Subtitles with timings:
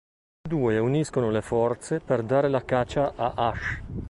[0.41, 3.81] Le due uniscono le forze per dare la caccia a Ash.